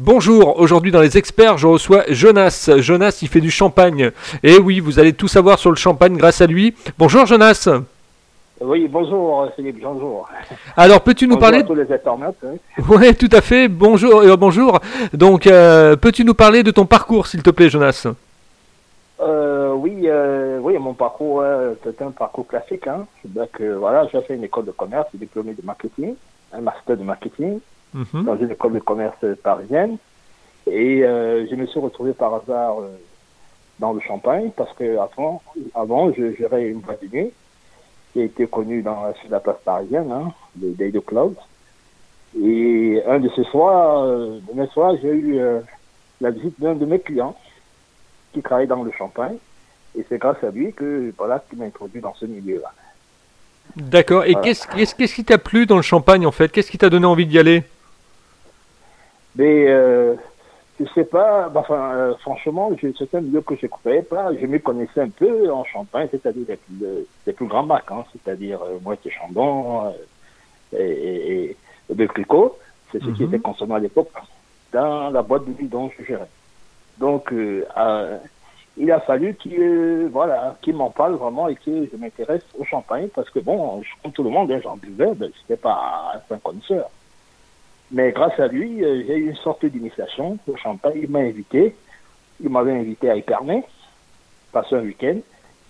[0.00, 2.70] Bonjour, aujourd'hui dans les experts, je reçois Jonas.
[2.76, 4.12] Jonas, il fait du champagne.
[4.44, 6.72] Et oui, vous allez tout savoir sur le champagne grâce à lui.
[6.98, 7.68] Bonjour Jonas.
[8.60, 10.28] Oui, bonjour Philippe, bonjour.
[10.76, 12.36] Alors, peux-tu nous Bonjour parler à tous les internautes.
[12.46, 12.54] hein.
[12.88, 13.66] Oui, tout à fait.
[13.66, 14.78] Bonjour, euh, bonjour.
[15.12, 18.06] Donc, euh, peux-tu nous parler de ton parcours, s'il te plaît, Jonas?
[19.20, 21.42] Euh, oui, euh, oui, mon parcours,
[21.82, 22.86] c'est un parcours classique.
[22.86, 23.04] Hein.
[23.24, 26.14] Donc, voilà, j'ai fait une école de commerce, diplômé de marketing,
[26.52, 27.58] un master de marketing
[27.94, 28.24] Mhm.
[28.24, 29.96] dans une école de commerce parisienne.
[30.70, 32.88] Et euh, je me suis retrouvé par hasard euh,
[33.78, 35.40] dans le champagne parce que avant,
[35.74, 37.30] avant je gérais une boîte de nuit
[38.12, 41.34] qui a été connue dans, sur la place parisienne, hein, le Day de Club.
[42.42, 45.60] Et un de ces soirs, euh, de mes soirs, j'ai eu euh,
[46.20, 47.36] la visite d'un de mes clients
[48.32, 49.36] qui travaille dans le champagne.
[49.98, 52.70] Et c'est grâce à lui que voilà qui m'a introduit dans ce milieu-là.
[53.76, 54.24] D'accord.
[54.24, 54.44] Et Voilà.
[54.44, 56.50] qu'est-ce qu'est-ce- qu'est-ce qui t'a plu dans le champagne, en fait?
[56.52, 57.62] Qu'est-ce qui t'a donné envie d'y aller?
[59.38, 60.16] Mais euh,
[60.80, 64.34] je sais pas, bah, enfin, euh, franchement, c'est un milieu que je ne connaissais pas.
[64.34, 67.90] Je me connaissais un peu en Champagne, c'est-à-dire les, plus- le- les plus grands bacs,
[67.90, 71.56] hein, c'est-à-dire euh, Moitié Chambon euh, et, et,
[71.90, 72.58] et de Clicquot.
[72.90, 73.28] C'est ce qui Mhm.
[73.28, 74.10] était consommé à l'époque
[74.72, 76.30] dans la boîte de nuit dont je gérais.
[76.98, 78.18] Donc, euh,
[78.76, 83.08] il a fallu qu'il voilà, qu'il m'en parle vraiment et que je m'intéresse au champagne
[83.14, 86.12] parce que, bon, je- comme tout le monde, hein, j'en buvais, ben, je n'étais pas
[86.30, 86.88] un connaisseur.
[87.90, 90.98] Mais grâce à lui, euh, j'ai eu une sorte d'initiation au champagne.
[91.02, 91.74] Il m'a invité.
[92.40, 93.64] Il m'avait invité à Épernay,
[94.52, 95.18] passer un week-end.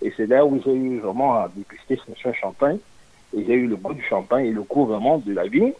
[0.01, 2.79] Et c'est là où j'ai eu vraiment à déguster ce champagne.
[3.35, 5.73] Et j'ai eu le goût du champagne et le goût vraiment de la vigne.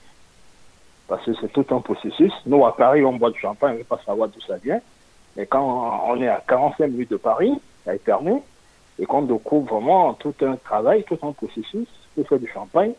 [1.08, 2.34] Parce que c'est tout un processus.
[2.46, 4.80] Nous, à Paris, on boit du champagne, on ne veut pas savoir d'où ça vient.
[5.36, 7.54] Mais quand on est à 45 minutes de Paris,
[7.88, 8.42] à Épernay,
[9.00, 12.94] et qu'on découvre vraiment tout un travail, tout un processus pour faire du champagne,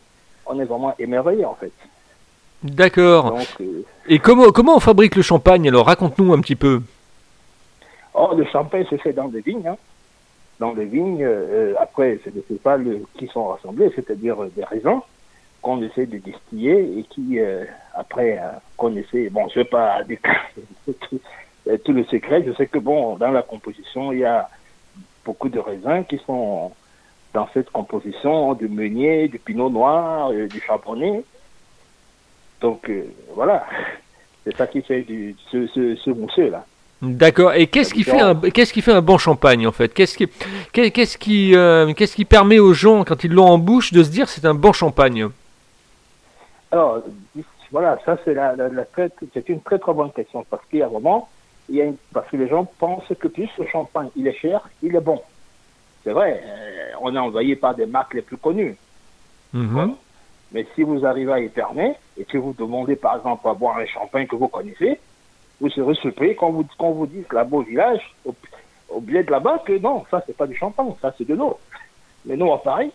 [0.45, 1.71] on est vraiment émerveillé en fait.
[2.63, 3.37] D'accord.
[3.59, 6.81] Euh, Et comment, comment on fabrique le champagne Alors, raconte-nous un petit peu.
[8.13, 9.67] Or, le champagne se fait dans des vignes.
[9.67, 9.77] hein.
[10.59, 14.99] Dans des vignes, euh, après, c'est des cépales qui sont rassemblés, c'est-à-dire euh, des raisins
[15.61, 17.65] qu'on essaie de distiller et qui, euh,
[17.95, 19.29] après, euh, qu'on essaie...
[19.29, 20.35] Bon, je ne vais pas décrire
[20.85, 21.19] tout,
[21.67, 22.43] euh, tout le secret.
[22.45, 24.49] Je sais que, bon, dans la composition, il y a
[25.25, 26.71] beaucoup de raisins qui sont
[27.33, 31.23] dans cette composition, du meunier, du pinot noir, du charbonnet.
[32.61, 33.03] Donc, euh,
[33.35, 33.65] voilà.
[34.43, 36.65] C'est ça qui fait du, ce, ce, ce mousseux-là.
[37.01, 37.53] D'accord.
[37.53, 39.91] Et qu'est-ce qui, fait un, qu'est-ce qui fait un bon champagne, en fait?
[39.93, 40.27] Qu'est-ce qui,
[40.71, 44.03] qu'est- qu'est-ce qui, euh, qu'est-ce qui permet aux gens, quand ils l'ont en bouche, de
[44.03, 45.27] se dire c'est un bon champagne?
[46.71, 47.01] Alors,
[47.71, 50.79] voilà, ça c'est la, la, la très- c'est une très très bonne question parce qu'il
[50.79, 51.27] y a vraiment,
[51.69, 54.37] il y a une- parce que les gens pensent que plus le champagne il est
[54.37, 55.21] cher, il est bon.
[56.03, 58.75] C'est vrai, euh, on est envoyé par des marques les plus connues.
[59.53, 59.95] Mhm.
[60.53, 63.85] Mais si vous arrivez à Épernay et que vous demandez par exemple à boire un
[63.85, 64.99] champagne que vous connaissez,
[65.59, 69.63] vous serez surpris quand vous, quand vous dites là-bas au village, au, bled de là-bas,
[69.65, 71.59] que non, ça c'est pas du champagne, ça c'est de l'eau.
[72.25, 72.91] Mais nous à Paris,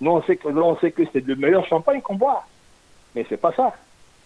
[0.00, 2.44] nous on sait que, nous, on sait que c'est le meilleur champagne qu'on boit.
[3.14, 3.74] Mais c'est pas ça.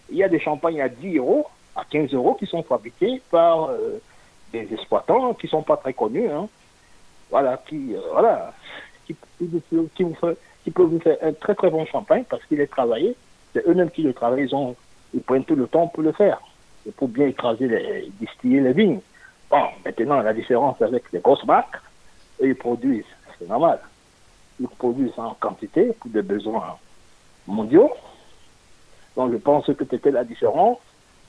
[0.09, 3.69] Il y a des champagnes à 10 euros, à 15 euros qui sont fabriqués par
[3.69, 4.01] euh,
[4.51, 6.29] des exploitants qui sont pas très connus.
[6.29, 6.47] Hein.
[7.31, 8.53] Voilà, qui, euh, voilà,
[9.05, 9.15] qui,
[10.71, 13.15] peuvent vous faire un très très bon champagne parce qu'il est travaillé.
[13.55, 14.43] C'est eux-mêmes qui le travaillent.
[14.43, 14.75] Ils, ont,
[15.13, 16.39] ils prennent tout le temps pour le faire.
[16.85, 18.99] Et pour bien écraser, les, distiller les vignes.
[19.49, 21.77] Bon, maintenant, la différence avec les grosses marques,
[22.41, 23.05] eux, ils produisent,
[23.39, 23.79] c'est normal.
[24.59, 26.75] Ils produisent en quantité pour des besoins
[27.47, 27.91] mondiaux.
[29.15, 30.79] Donc, je pense que c'était la différence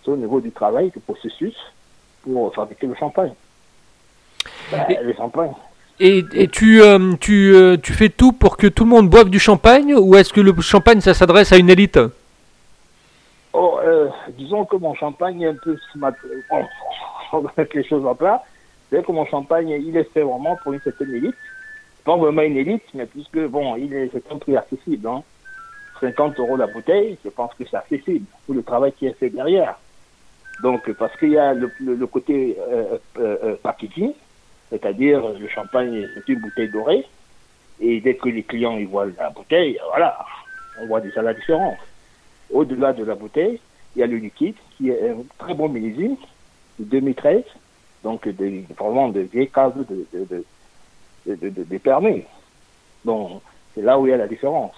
[0.06, 1.56] c'est au niveau du travail, du processus
[2.22, 3.34] pour fabriquer le champagne.
[4.70, 5.52] Ben, Et- le champagne,
[5.98, 9.38] Et, tu, euh, tu, euh, tu fais tout pour que tout le monde boive du
[9.38, 11.98] champagne ou est-ce que le champagne ça s'adresse à une élite?
[13.54, 15.78] Oh, euh, disons que mon champagne est un peu
[17.32, 18.44] on va mettre les choses en plat.
[18.90, 21.34] C'est que mon champagne, il est fait vraiment pour une certaine élite.
[22.04, 25.08] Pas vraiment une élite, mais puisque, bon, il est, c'est un prix accessible.
[25.08, 25.22] Hein.
[26.00, 29.30] 50 euros la bouteille, je pense que c'est accessible pour le travail qui est fait
[29.30, 29.78] derrière.
[30.62, 34.12] Donc, parce qu'il y a le, le, le côté euh, euh, packaging,
[34.70, 37.06] c'est-à-dire euh, le champagne, c'est une bouteille dorée.
[37.80, 40.18] Et dès que les clients ils voient la bouteille, voilà,
[40.80, 41.78] on voit déjà la différence.
[42.50, 43.60] Au-delà de la bouteille,
[43.94, 46.16] il y a le liquide qui est un très bon millésime
[46.78, 47.42] de 2013,
[48.02, 50.44] donc de, vraiment de vieilles cases de, de,
[51.34, 52.24] de, de, permis.
[53.04, 53.42] Donc,
[53.74, 54.74] c'est là où il y a la différence.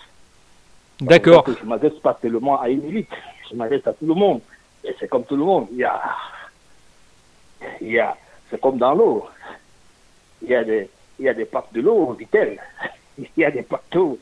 [1.00, 1.44] D'accord.
[1.46, 3.10] Je ne m'adresse pas tellement à une élite,
[3.50, 4.40] je m'adresse à tout le monde.
[4.84, 5.66] Et c'est comme tout le monde.
[5.72, 6.00] Il y a,
[7.80, 8.16] il y a,
[8.50, 9.26] c'est comme dans l'eau.
[10.42, 10.88] Il y a des,
[11.18, 12.58] il y a des packs de l'eau Vitel.
[13.18, 14.16] Il y a des d'eau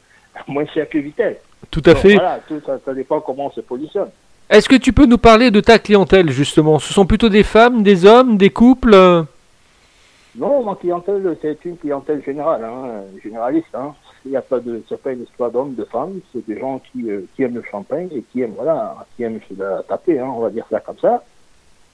[0.49, 1.37] moins chers que Vitel.
[1.71, 2.15] Tout à Donc, fait.
[2.15, 4.09] Voilà, tout ça, ça dépend comment on se positionne.
[4.49, 6.79] Est-ce que tu peux nous parler de ta clientèle justement?
[6.79, 8.95] Ce sont plutôt des femmes, des hommes, des couples?
[10.39, 13.75] Non, ma clientèle, c'est une clientèle générale, hein, généraliste.
[13.75, 13.95] Hein.
[14.25, 16.21] Il n'y a pas de, c'est pas une histoire d'hommes, de femmes.
[16.33, 19.41] C'est des gens qui, euh, qui, aiment le champagne et qui aiment, voilà, qui aiment
[19.49, 21.25] se la taper, hein, on va dire ça comme ça.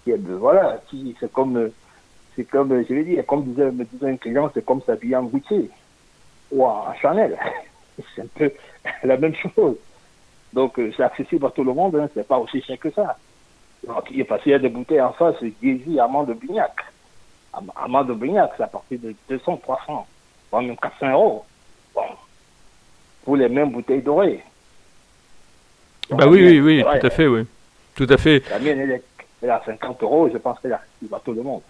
[0.03, 1.71] Qui aiment, voilà, qui, c'est comme,
[2.35, 5.25] c'est comme, je vais dire, comme disait, me disait un client, c'est comme s'habiller en
[5.25, 5.71] Gucci
[6.51, 7.39] ou en Chanel.
[8.15, 8.53] c'est un peu
[9.05, 9.77] la même chose.
[10.53, 13.17] Donc, euh, c'est accessible à tout le monde, hein, c'est pas aussi cher que ça.
[13.87, 16.73] Donc, il y a des bouteilles en face, Gézy, Amand de Bignac.
[17.77, 20.07] Amand de Bignac, c'est à partir de 200, 300,
[20.51, 21.45] voire même 400 euros.
[21.95, 22.03] Bon.
[23.25, 24.43] Pour les mêmes bouteilles dorées.
[26.11, 27.47] bah oui, oui, oui, tout à fait, oui.
[27.95, 28.43] Tout à fait.
[28.51, 29.03] La mienne, elle est,
[29.43, 31.63] elle à 50 euros, je pense qu'elle accessible à tout le monde.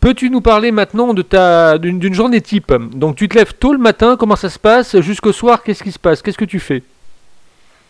[0.00, 2.72] Peux-tu nous parler maintenant de ta d'une journée type?
[2.72, 5.00] Donc tu te lèves tôt le matin, comment ça se passe?
[5.00, 6.20] Jusqu'au soir, qu'est-ce qui se passe?
[6.20, 6.82] Qu'est-ce que tu fais?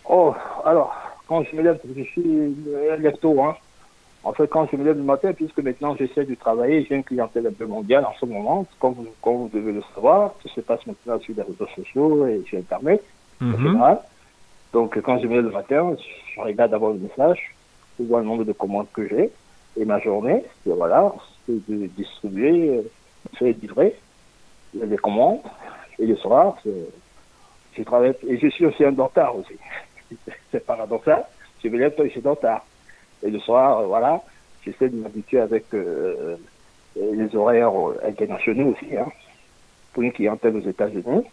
[0.08, 0.32] Oh,
[0.64, 0.94] alors,
[1.26, 2.54] quand je me lève, je suis
[2.98, 3.56] lève tôt, hein.
[4.22, 7.04] En fait, quand je me lève le matin, puisque maintenant j'essaie de travailler, j'ai une
[7.04, 10.48] clientèle un peu mondiale en ce moment, comme vous, comme vous devez le savoir, tout
[10.48, 13.02] se passe maintenant sur les réseaux sociaux et sur Internet,
[13.40, 13.94] mm
[14.72, 15.96] Donc, quand je me lève le matin,
[16.34, 17.54] je regarde d'abord le message,
[17.98, 19.30] je vois le nombre de commandes que j'ai,
[19.76, 21.12] et ma journée, c'est voilà,
[21.48, 22.82] c'est de distribuer,
[23.32, 23.96] de faire livrer
[24.74, 25.40] les commandes,
[25.98, 26.56] et le soir,
[27.76, 29.54] je travaille, et je suis aussi un dentard aussi.
[30.52, 31.24] c'est paradoxal.
[31.62, 32.64] Je me lève je dors tard.
[33.22, 34.22] Et le soir, euh, voilà,
[34.64, 36.36] j'essaie de m'habituer avec euh,
[36.96, 37.72] les horaires
[38.06, 39.06] internationaux aussi, hein,
[39.92, 41.24] pour une clientèle aux États-Unis.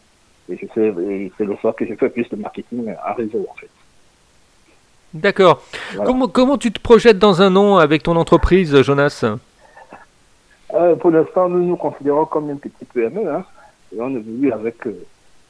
[0.49, 0.93] Et je sais,
[1.37, 3.69] c'est le soir que je fais plus de marketing à réseau, en fait.
[5.13, 5.63] D'accord.
[6.03, 9.25] Comment, comment tu te projettes dans un an avec ton entreprise, Jonas?
[10.75, 13.27] Euh, Pour l'instant, nous nous considérons comme une petite PME.
[13.29, 13.45] Hein,
[13.95, 14.77] et on évolue avec,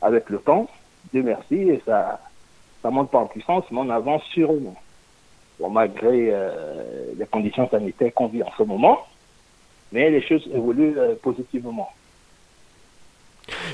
[0.01, 0.67] avec le temps.
[1.11, 1.55] Dieu merci.
[1.55, 2.19] Et ça,
[2.81, 4.75] ça monte pas en puissance, mais on avance sûrement.
[5.59, 8.99] Bon, malgré euh, les conditions sanitaires qu'on vit en ce moment,
[9.91, 11.89] mais les choses évoluent euh, positivement.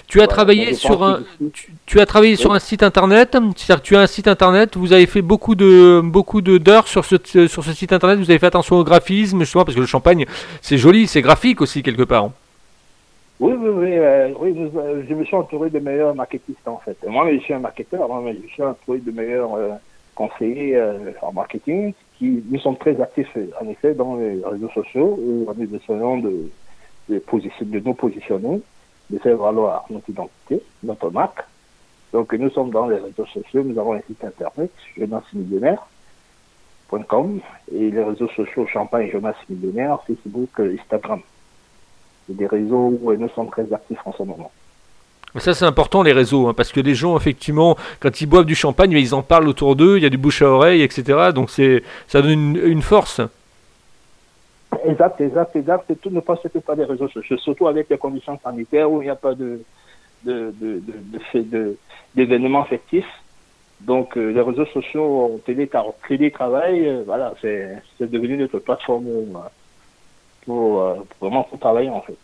[0.07, 1.21] Tu as travaillé sur un,
[1.85, 3.37] tu, as travaillé sur un site internet.
[3.55, 4.75] C'est-à-dire que tu as un site internet.
[4.75, 7.15] Vous avez fait beaucoup de beaucoup de d'heures sur ce
[7.47, 8.19] sur ce site internet.
[8.19, 10.25] Vous avez fait attention au graphisme, justement parce que le champagne,
[10.61, 12.31] c'est joli, c'est graphique aussi quelque part.
[13.41, 16.95] Oui, oui, oui, euh, oui euh, je me suis entouré de meilleurs marketistes en fait.
[17.07, 19.71] Moi, je suis un marketeur, moi, je suis entouré de meilleurs euh,
[20.13, 20.79] conseillers
[21.23, 25.75] en marketing qui nous sommes très actifs en effet dans les réseaux sociaux où nous
[25.75, 26.51] essayons de,
[27.09, 27.23] de,
[27.61, 28.61] de nous positionner,
[29.11, 31.43] de faire valoir notre identité, notre marque.
[32.13, 37.39] Donc nous sommes dans les réseaux sociaux, nous avons un site internet, jeunesse-millionnaire.com
[37.73, 41.21] et les réseaux sociaux Champagne Jeunesse Millionnaire, Facebook, Instagram
[42.33, 44.51] des réseaux où nous sommes très actifs en ce moment.
[45.37, 48.55] Ça c'est important les réseaux, hein, parce que les gens effectivement, quand ils boivent du
[48.55, 51.29] champagne, ils en parlent autour d'eux, il y a du bouche à oreille, etc.
[51.33, 53.21] Donc c'est, ça donne une, force.
[54.83, 55.89] Exact, exact, exact.
[55.91, 59.01] Et tout ne passe que par les réseaux sociaux, surtout avec les conditions sanitaires où
[59.01, 59.61] il n'y a pas de,
[60.23, 60.81] de, de,
[61.35, 61.77] de,
[62.15, 63.05] d'événements effectifs.
[63.81, 69.39] Donc euh, les réseaux sociaux, télétravail, euh, voilà, c'est, devenu notre plateforme euh,
[70.45, 72.15] pour, vraiment pour travailler en fait.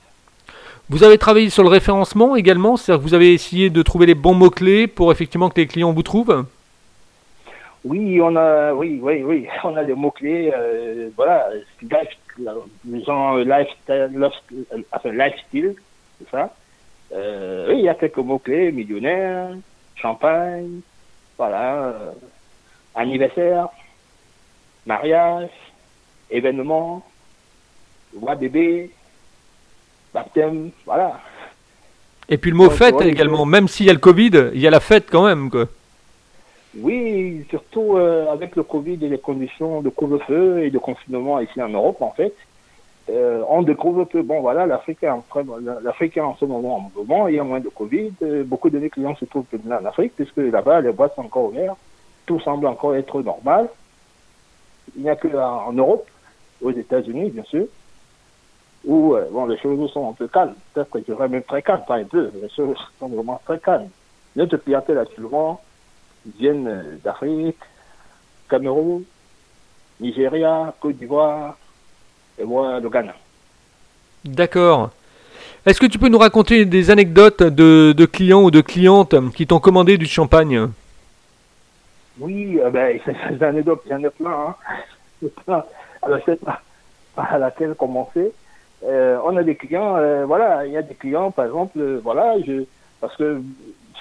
[0.90, 4.16] Vous avez travaillé sur le référencement également, c'est-à-dire que vous avez essayé de trouver les
[4.16, 6.46] bons mots-clés pour effectivement que les clients vous trouvent?
[7.90, 11.50] Oui, on a, oui, oui, oui, on a des mots-clés, euh, voilà,
[11.82, 14.30] les gens lifestyle,
[14.92, 15.76] enfin, lifestyle,
[16.20, 16.54] c'est ça.
[17.14, 19.52] Euh, oui, il y a quelques mots-clés, millionnaire,
[19.96, 20.82] champagne,
[21.38, 21.94] voilà,
[22.94, 23.70] anniversaire,
[24.86, 25.50] mariage,
[26.30, 27.06] événement,
[28.14, 28.92] voix bébé,
[30.14, 31.22] baptême, voilà.
[32.28, 34.72] Et puis le mot fête également, même s'il y a le Covid, il y a
[34.72, 35.50] la fête quand même.
[35.50, 35.68] Quoi.
[36.80, 41.62] Oui, surtout euh, avec le Covid et les conditions de couvre-feu et de confinement ici
[41.62, 42.36] en Europe, en fait.
[43.10, 47.36] Euh, on découvre que, bon, voilà, l'Afrique est, en, en ce moment en mouvement, il
[47.36, 48.12] y a moins de Covid.
[48.22, 51.22] Euh, beaucoup de mes clients se trouvent maintenant en Afrique, puisque là-bas, les boîtes sont
[51.22, 51.78] encore ouvertes.
[52.26, 53.70] Tout semble encore être normal.
[54.96, 56.08] Il n'y a que en Europe,
[56.62, 57.66] aux États-Unis, bien sûr,
[58.86, 60.56] où euh, bon, les choses sont un peu calmes.
[60.74, 62.30] Peut-être que je dirais même très calmes, pas un peu.
[62.42, 63.90] Les choses sont vraiment très calmes.
[64.36, 65.62] Notre clientèle actuellement
[66.38, 67.58] viennent d'Afrique,
[68.50, 69.04] Cameroun,
[70.00, 71.58] Nigeria, Côte d'Ivoire
[72.38, 73.16] et moi le Ghana.
[74.26, 74.92] D'accord.
[75.66, 79.48] Est-ce que tu peux nous raconter des anecdotes de, de clients ou de clientes qui
[79.48, 80.70] t'ont commandé du champagne?
[82.20, 84.56] Oui, euh, ben, ces anecdotes, il y en a plein.
[85.52, 85.64] Hein.
[86.02, 86.62] Alors, je sais pas
[87.18, 88.32] à laquelle commencer.
[88.84, 92.00] Euh, on a des clients, euh, voilà, il y a des clients, par exemple, euh,
[92.04, 92.64] voilà, je,
[93.02, 93.42] parce que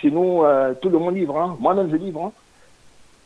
[0.01, 0.43] sinon,
[0.81, 1.57] tout le monde livre, hein.
[1.61, 2.25] moi-même je livre.
[2.25, 2.33] Hein.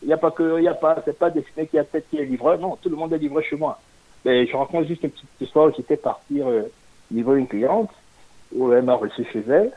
[0.03, 2.01] Il n'y a pas que, il y a pas, c'est pas destiné qu'il y a
[2.01, 2.59] qui est livreur.
[2.59, 3.79] Non, tout le monde est livré chez moi.
[4.25, 5.73] Mais je raconte juste une petite histoire.
[5.77, 6.63] J'étais partir euh,
[7.11, 7.91] livrer une cliente
[8.53, 9.73] où elle m'a reçu chez elle.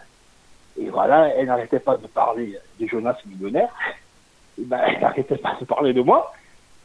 [0.79, 3.69] Et voilà, elle n'arrêtait pas de parler de Jonas millionnaire.
[4.59, 6.31] Et ben, elle n'arrêtait pas de parler de moi.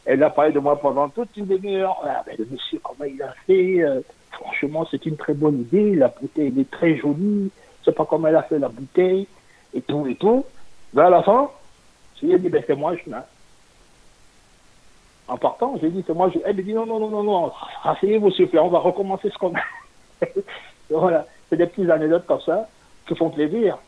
[0.04, 2.00] Elle a parlé de moi pendant toute une demi-heure.
[2.04, 4.00] Ah, le monsieur, comment il a fait euh,
[4.32, 5.94] Franchement, c'est une très bonne idée.
[5.94, 7.50] La bouteille, elle est très jolie.
[7.80, 9.26] Je sais pas comment elle a fait la bouteille.
[9.74, 10.44] Et tout, et tout.
[10.92, 11.50] Ben, à la fin,
[12.20, 13.10] je lui ai dit, ben, c'est moi, je
[15.28, 16.38] En partant, j'ai dit, c'est moi, je...
[16.44, 17.52] Elle me dit, non, non, non, non, non.
[17.84, 20.26] Asseyez-vous, s'il vous plaît, on va recommencer ce qu'on a.
[20.90, 21.26] voilà.
[21.48, 22.68] C'est des petites anecdotes comme ça
[23.06, 23.78] qui font plaisir.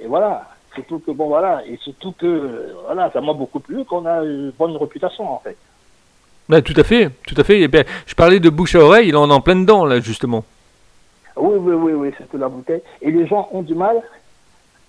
[0.00, 0.48] Et voilà.
[0.74, 1.64] Surtout que, bon, voilà.
[1.66, 5.56] Et surtout que, voilà, ça m'a beaucoup plu qu'on a une bonne réputation, en fait.
[6.48, 7.60] Ben, tout à fait, tout à fait.
[7.60, 10.00] Et ben, je parlais de bouche à oreille, il en est en plein dedans, là,
[10.00, 10.44] justement.
[11.36, 12.82] Oui, oui, oui, oui, c'est la bouteille.
[13.00, 14.02] Et les gens ont du mal,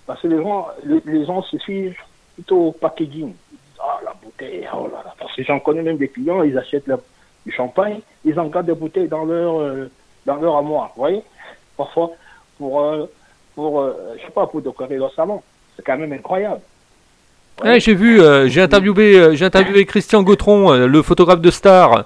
[0.06, 1.96] parce que les gens, les, gens se suivent
[2.34, 3.34] plutôt au packaging.
[3.80, 5.14] Ah, la bouteille, oh là là.
[5.18, 6.90] Parce que j'en connais même des clients, ils achètent
[7.44, 9.90] du champagne, ils en gardent des bouteilles dans leur, euh,
[10.26, 11.22] dans leur armoire, vous voyez?
[11.76, 12.12] Parfois,
[12.58, 13.06] pour, euh,
[13.54, 15.42] pour euh, je sais pas, pour décorer leur salon.
[15.76, 16.60] C'est quand même incroyable.
[17.78, 22.04] j'ai vu, euh, j'ai interviewé, euh, j'ai interviewé Christian Gautron, le photographe de Star,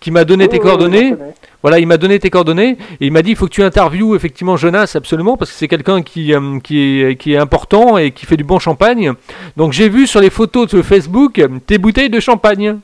[0.00, 1.14] qui m'a donné tes coordonnées.
[1.62, 4.14] Voilà, il m'a donné tes coordonnées et il m'a dit il faut que tu interviewes
[4.14, 8.26] effectivement Jonas absolument parce que c'est quelqu'un qui, qui, est, qui est important et qui
[8.26, 9.12] fait du bon champagne.
[9.56, 12.78] Donc j'ai vu sur les photos de Facebook tes bouteilles de champagne.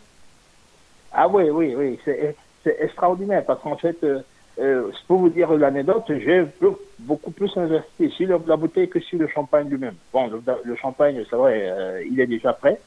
[1.13, 3.97] Ah oui, oui, oui, c'est extraordinaire parce qu'en fait,
[4.59, 6.45] euh, pour vous dire l'anecdote, j'ai
[6.99, 9.95] beaucoup plus investi sur la bouteille que sur le champagne lui-même.
[10.13, 10.31] Bon,
[10.65, 12.81] le, champagne, c'est vrai, euh, il est déjà prêt.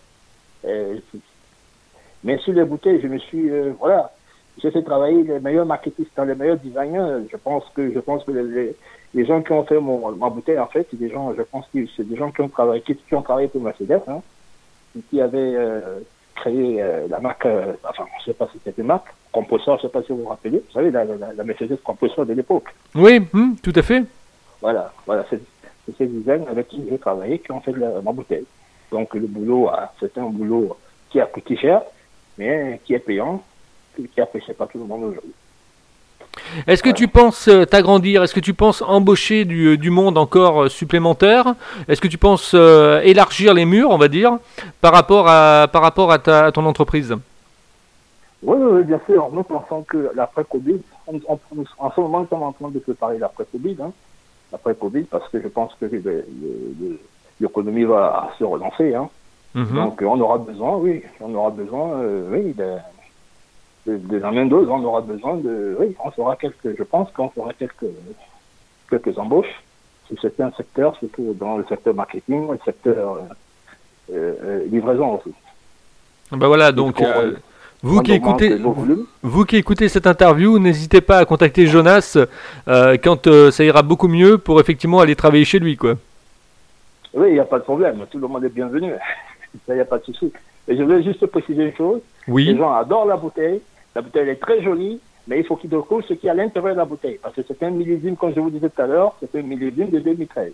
[0.65, 0.98] Euh,
[2.24, 4.12] mais sur les bouteilles, je me suis, euh, voilà,
[4.61, 7.27] j'ai fait travailler les meilleurs marketistes, les meilleurs designers.
[7.31, 8.75] Je pense que, je pense que les,
[9.13, 11.65] les gens qui ont fait mon, ma bouteille, en fait, c'est des gens, je pense
[11.73, 14.21] que c'est des gens qui ont travaillé, qui, ont travaillé pour Mercedes, hein,
[15.09, 15.55] qui avaient
[16.35, 17.45] créé la marque,
[17.83, 20.11] enfin, je ne sais pas si c'était une marque, compresseur, je ne sais pas si
[20.11, 22.73] vous vous rappelez, vous savez, la, la, Mercedes compresseur de l'époque.
[22.95, 24.03] Oui, hmm, tout à fait.
[24.61, 25.39] Voilà, voilà c'est
[25.97, 28.45] ces designs avec qui j'ai travaillé qui ont fait la, ma bouteille.
[28.91, 30.77] Donc le boulot, c'est un boulot
[31.09, 31.81] qui a coûté cher,
[32.37, 33.43] mais qui est payant,
[34.05, 35.33] qui apprécie pas tout le monde aujourd'hui.
[36.67, 40.17] Est-ce que tu penses euh, t'agrandir Est-ce que tu penses embaucher du, euh, du monde
[40.17, 41.55] encore euh, supplémentaire?
[41.87, 44.37] Est-ce que tu penses élargir les murs, on va dire,
[44.81, 47.15] par rapport à, par rapport à, ta, à ton entreprise?
[48.43, 49.29] Oui, oui, bien sûr.
[49.33, 53.91] Nous pensons que l'après-Covid, en ce moment, nous sommes en train de préparer l'après-Covid, hein,
[54.51, 55.85] l'après-Covid, parce que je pense que
[57.39, 58.93] l'économie va se relancer.
[58.93, 59.09] Hein.
[59.55, 59.75] Mhm.
[59.75, 62.75] Donc, on aura besoin, oui, on aura besoin, euh, oui, de,
[63.88, 67.86] des amendeuses, on aura besoin de, oui, on fera quelques, je pense qu'on fera quelques,
[68.89, 69.63] quelques embauches
[70.08, 73.20] sur certains secteurs, surtout dans le secteur marketing, le secteur
[74.12, 75.34] euh, euh, livraison aussi.
[76.32, 77.01] Ben voilà, donc.
[77.84, 78.58] Vous qui, écoutez,
[79.22, 82.17] vous qui écoutez cette interview, n'hésitez pas à contacter Jonas
[82.67, 85.77] euh, quand euh, ça ira beaucoup mieux pour effectivement aller travailler chez lui.
[85.77, 85.94] Quoi.
[87.13, 88.03] Oui, il n'y a pas de problème.
[88.10, 88.91] Tout le monde est bienvenu.
[89.70, 90.32] Il n'y a pas de souci.
[90.67, 92.01] Et je veux juste préciser une chose.
[92.27, 92.46] Oui.
[92.46, 93.62] Les gens adorent la bouteille.
[93.97, 96.75] La bouteille est très jolie, mais il faut qu'ils découvrent ce qui est à l'intérieur
[96.75, 97.17] de la bouteille.
[97.19, 99.89] Parce que c'est un millésime, comme je vous disais tout à l'heure, c'est un millésime
[99.89, 100.53] de 2013.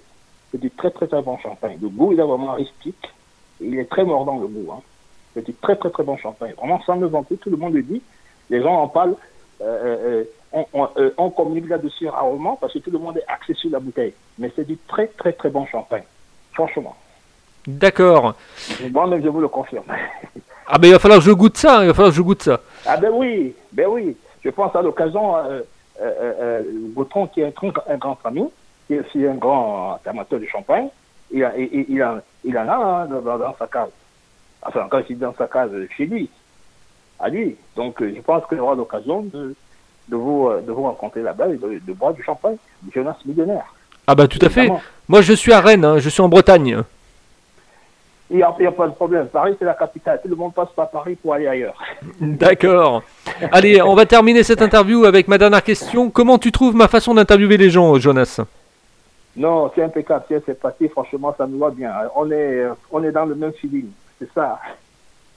[0.50, 1.78] C'est du très très très bon champagne.
[1.82, 3.12] Le goût, il est vraiment rustique.
[3.60, 4.72] Il est très mordant le goût.
[4.72, 4.80] Hein.
[5.34, 6.54] C'est du très très très bon champagne.
[6.58, 8.02] Vraiment, sans me vanter, tout le monde le dit.
[8.50, 9.18] Les gens en parlent.
[9.60, 10.24] Euh, euh,
[10.54, 13.82] on, euh, on, communique là-dessus rarement parce que tout le monde est axé sur la
[13.82, 14.14] bouteille.
[14.40, 16.04] Mais c'est du très très très bon champagne.
[16.54, 16.96] Franchement.
[17.68, 18.36] D'accord.
[18.90, 19.84] Moi-même, je vous le confirme.
[20.68, 21.84] ah ben il va falloir que je goûte ça.
[21.84, 22.62] Il va falloir que je goûte ça.
[22.86, 24.16] Ah ben oui, ben oui.
[24.44, 25.62] Je pense à l'occasion, euh,
[26.02, 26.62] euh,
[26.94, 28.50] Gautron, qui est un, un, grand ami,
[28.88, 30.90] qui est aussi un grand amateur de champagne,
[31.32, 33.90] il, a, il, il, a, il en a hein, dans, dans sa cave.
[34.62, 36.30] Enfin, quand il est dans sa case chez lui,
[37.20, 37.56] à lui.
[37.76, 39.56] Donc, euh, je pense qu'il aura l'occasion de,
[40.10, 43.74] de, vous, euh, de vous rencontrer là-bas et de, boire du champagne, du Jonas millionnaire.
[44.06, 44.70] Ah bah tout à fait.
[45.08, 46.84] Moi, je suis à Rennes, hein, je suis en Bretagne.
[48.34, 49.28] Il n'y a, a, pas de problème.
[49.28, 50.20] Paris, c'est la capitale.
[50.24, 51.78] Tout le monde passe par Paris pour aller ailleurs.
[52.20, 53.04] D'accord.
[53.52, 56.10] Allez, on va terminer cette interview avec ma dernière question.
[56.10, 58.40] Comment tu trouves ma façon d'interviewer les gens, Jonas?
[59.38, 60.26] Non, c'est impeccable.
[60.28, 60.90] C'est parti.
[60.90, 61.94] Franchement, ça nous va bien.
[62.16, 63.86] On est, on est dans le même feeling.
[64.18, 64.60] C'est ça.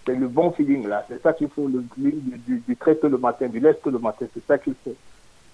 [0.07, 1.05] C'est le bon feeling là.
[1.07, 2.12] C'est ça qu'il faut, le, du,
[2.47, 4.25] du, du très tôt le matin, du lait le matin.
[4.33, 4.95] C'est ça qu'il faut.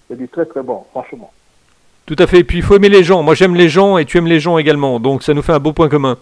[0.07, 1.31] C'est du très très bon, franchement.
[2.05, 2.39] Tout à fait.
[2.39, 3.21] Et puis il faut aimer les gens.
[3.21, 4.99] Moi j'aime les gens et tu aimes les gens également.
[5.01, 6.17] Donc ça nous fait un beau point commun.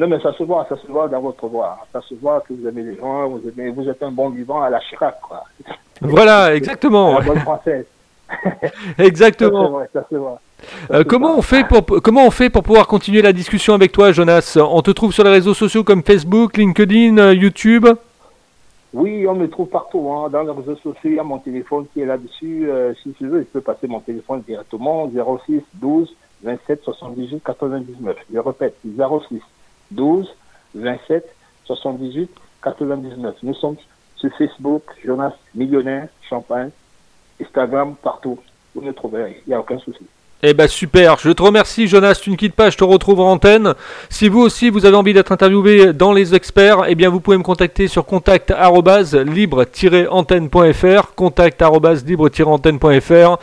[0.00, 1.76] Non, mais ça se voit, ça se voit dans votre voix.
[1.92, 4.62] Ça se voit que vous aimez les gens, vous, aimez, vous êtes un bon vivant
[4.62, 5.44] à la Chirac, quoi.
[6.00, 7.18] Voilà, exactement.
[7.18, 7.84] la bonne française.
[8.98, 9.82] exactement.
[9.92, 10.40] Ça se voit,
[10.90, 14.10] Euh, comment on fait pour comment on fait pour pouvoir continuer la discussion avec toi,
[14.10, 14.56] Jonas?
[14.56, 17.86] On te trouve sur les réseaux sociaux comme Facebook, LinkedIn, euh, YouTube?
[18.94, 20.10] Oui, on me trouve partout.
[20.10, 20.30] Hein.
[20.30, 22.70] Dans les réseaux sociaux, il y a mon téléphone qui est là-dessus.
[22.70, 25.10] Euh, si tu veux, je peux passer mon téléphone directement
[25.46, 28.16] 06 12 27 78 99.
[28.32, 29.42] Je répète, 06
[29.90, 30.28] 12
[30.74, 31.24] 27
[31.64, 32.30] 78
[32.62, 33.36] 99.
[33.42, 33.76] Nous sommes
[34.16, 36.70] sur Facebook, Jonas Millionnaire, Champagne,
[37.40, 38.38] Instagram, partout.
[38.74, 40.06] Vous nous trouverez, il n'y a aucun souci.
[40.42, 43.32] Eh ben super, je te remercie Jonas, tu ne quittes pas, je te retrouve en
[43.32, 43.74] antenne.
[44.08, 47.36] Si vous aussi vous avez envie d'être interviewé dans les experts, eh bien vous pouvez
[47.36, 51.62] me contacter sur contact libre-antenne.fr, contact
[52.06, 53.36] libre-antenne.fr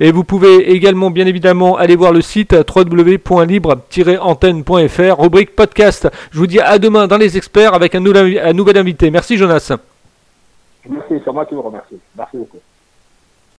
[0.00, 6.10] et vous pouvez également bien évidemment aller voir le site www.libre-antenne.fr, rubrique podcast.
[6.30, 9.10] Je vous dis à demain dans les experts avec un nouvel, un nouvel invité.
[9.10, 9.72] Merci Jonas.
[10.86, 11.96] Merci, c'est moi qui vous remercie.
[12.14, 12.58] Merci beaucoup.